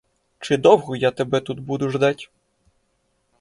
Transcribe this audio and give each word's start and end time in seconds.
Чи 0.39 0.57
довго 0.57 0.95
я 0.95 1.11
тебе 1.11 1.39
тут 1.41 1.59
буду 1.59 1.89
ждать?! 1.91 2.31